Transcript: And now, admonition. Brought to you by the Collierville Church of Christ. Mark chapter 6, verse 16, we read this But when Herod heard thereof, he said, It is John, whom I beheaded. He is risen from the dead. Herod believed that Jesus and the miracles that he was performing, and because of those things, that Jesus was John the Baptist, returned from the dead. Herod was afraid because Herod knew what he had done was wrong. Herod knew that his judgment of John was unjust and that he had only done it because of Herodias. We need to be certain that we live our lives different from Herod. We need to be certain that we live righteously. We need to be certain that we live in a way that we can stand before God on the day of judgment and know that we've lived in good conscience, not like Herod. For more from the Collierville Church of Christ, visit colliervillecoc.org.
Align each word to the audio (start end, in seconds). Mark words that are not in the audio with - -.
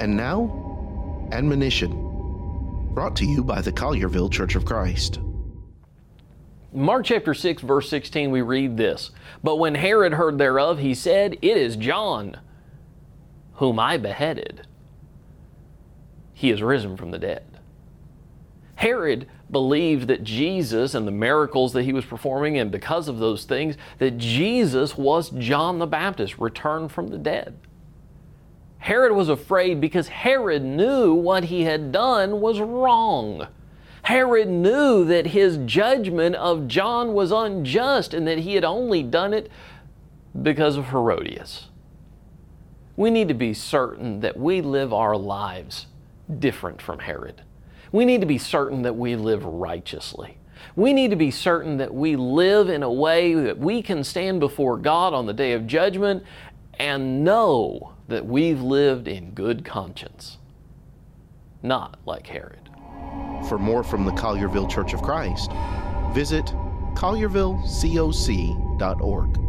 And 0.00 0.16
now, 0.16 1.28
admonition. 1.32 1.90
Brought 2.94 3.16
to 3.16 3.24
you 3.24 3.42
by 3.42 3.60
the 3.60 3.72
Collierville 3.72 4.30
Church 4.30 4.54
of 4.54 4.64
Christ. 4.64 5.18
Mark 6.72 7.06
chapter 7.06 7.34
6, 7.34 7.62
verse 7.62 7.88
16, 7.88 8.30
we 8.30 8.42
read 8.42 8.76
this 8.76 9.10
But 9.42 9.56
when 9.56 9.74
Herod 9.74 10.12
heard 10.12 10.38
thereof, 10.38 10.78
he 10.78 10.94
said, 10.94 11.34
It 11.42 11.56
is 11.56 11.76
John, 11.76 12.38
whom 13.54 13.80
I 13.80 13.96
beheaded. 13.96 14.66
He 16.32 16.50
is 16.50 16.62
risen 16.62 16.96
from 16.96 17.10
the 17.10 17.18
dead. 17.18 17.44
Herod 18.76 19.26
believed 19.50 20.06
that 20.06 20.22
Jesus 20.22 20.94
and 20.94 21.08
the 21.08 21.12
miracles 21.12 21.72
that 21.72 21.82
he 21.82 21.92
was 21.92 22.04
performing, 22.04 22.58
and 22.58 22.70
because 22.70 23.08
of 23.08 23.18
those 23.18 23.44
things, 23.44 23.76
that 23.98 24.18
Jesus 24.18 24.96
was 24.96 25.30
John 25.30 25.80
the 25.80 25.86
Baptist, 25.86 26.38
returned 26.38 26.92
from 26.92 27.08
the 27.08 27.18
dead. 27.18 27.58
Herod 28.88 29.12
was 29.12 29.28
afraid 29.28 29.82
because 29.82 30.08
Herod 30.08 30.64
knew 30.64 31.12
what 31.12 31.44
he 31.44 31.64
had 31.64 31.92
done 31.92 32.40
was 32.40 32.58
wrong. 32.58 33.46
Herod 34.00 34.48
knew 34.48 35.04
that 35.04 35.26
his 35.26 35.58
judgment 35.66 36.36
of 36.36 36.68
John 36.68 37.12
was 37.12 37.30
unjust 37.30 38.14
and 38.14 38.26
that 38.26 38.38
he 38.38 38.54
had 38.54 38.64
only 38.64 39.02
done 39.02 39.34
it 39.34 39.50
because 40.40 40.78
of 40.78 40.86
Herodias. 40.86 41.68
We 42.96 43.10
need 43.10 43.28
to 43.28 43.34
be 43.34 43.52
certain 43.52 44.20
that 44.20 44.38
we 44.38 44.62
live 44.62 44.94
our 44.94 45.18
lives 45.18 45.88
different 46.38 46.80
from 46.80 47.00
Herod. 47.00 47.42
We 47.92 48.06
need 48.06 48.22
to 48.22 48.26
be 48.26 48.38
certain 48.38 48.80
that 48.84 48.96
we 48.96 49.16
live 49.16 49.44
righteously. 49.44 50.38
We 50.76 50.92
need 50.92 51.10
to 51.10 51.16
be 51.16 51.30
certain 51.30 51.76
that 51.76 51.92
we 51.92 52.16
live 52.16 52.68
in 52.68 52.82
a 52.82 52.92
way 52.92 53.34
that 53.34 53.58
we 53.58 53.82
can 53.82 54.02
stand 54.02 54.40
before 54.40 54.76
God 54.76 55.14
on 55.14 55.26
the 55.26 55.32
day 55.32 55.52
of 55.52 55.66
judgment 55.66 56.24
and 56.78 57.24
know 57.24 57.94
that 58.08 58.26
we've 58.26 58.60
lived 58.60 59.08
in 59.08 59.30
good 59.32 59.64
conscience, 59.64 60.36
not 61.62 61.98
like 62.06 62.26
Herod. 62.26 62.68
For 63.48 63.58
more 63.58 63.82
from 63.82 64.04
the 64.04 64.12
Collierville 64.12 64.70
Church 64.70 64.92
of 64.94 65.02
Christ, 65.02 65.50
visit 66.12 66.46
colliervillecoc.org. 66.94 69.47